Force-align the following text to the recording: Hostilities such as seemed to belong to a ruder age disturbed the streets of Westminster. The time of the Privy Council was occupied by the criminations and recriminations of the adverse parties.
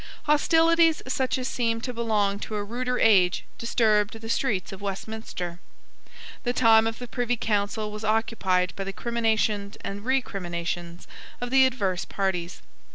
Hostilities 0.23 1.03
such 1.07 1.37
as 1.37 1.47
seemed 1.47 1.83
to 1.83 1.93
belong 1.93 2.39
to 2.39 2.55
a 2.55 2.63
ruder 2.63 2.97
age 2.97 3.45
disturbed 3.59 4.15
the 4.19 4.29
streets 4.29 4.71
of 4.71 4.81
Westminster. 4.81 5.59
The 6.43 6.53
time 6.53 6.87
of 6.87 6.97
the 6.97 7.07
Privy 7.07 7.37
Council 7.37 7.91
was 7.91 8.03
occupied 8.03 8.73
by 8.75 8.83
the 8.85 8.93
criminations 8.93 9.75
and 9.81 10.03
recriminations 10.03 11.05
of 11.39 11.51
the 11.51 11.67
adverse 11.67 12.03
parties. 12.05 12.63